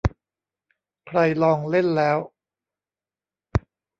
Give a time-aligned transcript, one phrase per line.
[1.07, 2.17] ใครลองเล่นแล้ว